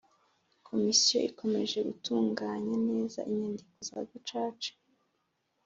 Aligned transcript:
Komisiyo 0.67 1.17
ikomeje 1.29 1.77
gutunganya 1.89 2.75
neza 2.89 3.19
inyandiko 3.29 3.73
za 3.87 3.99
Gacaca 4.09 4.71